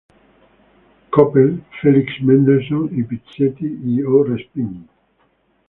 Koppel, 1.11 1.51
Felix 1.79 2.07
Mendelssohn, 2.21 2.89
I. 2.97 3.03
Pizzetti 3.03 3.67
y 3.85 4.01
O. 4.03 4.23
Respighi. 4.23 4.81